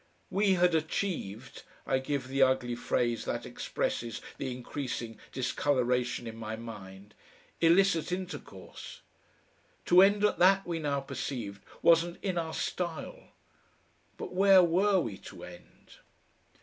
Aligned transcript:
We 0.31 0.53
had 0.55 0.73
achieved 0.73 1.61
I 1.85 1.99
give 1.99 2.27
the 2.27 2.41
ugly 2.41 2.73
phrase 2.73 3.23
that 3.25 3.45
expresses 3.45 4.19
the 4.39 4.51
increasing 4.51 5.19
discolouration 5.31 6.25
in 6.25 6.35
my 6.37 6.55
mind 6.55 7.13
"illicit 7.59 8.11
intercourse." 8.11 9.01
To 9.85 10.01
end 10.01 10.25
at 10.25 10.39
that, 10.39 10.65
we 10.65 10.79
now 10.79 11.01
perceived, 11.01 11.61
wasn't 11.83 12.17
in 12.23 12.39
our 12.39 12.55
style. 12.55 13.27
But 14.17 14.33
where 14.33 14.63
were 14.63 14.99
we 14.99 15.19
to 15.19 15.43
end?... 15.43 15.97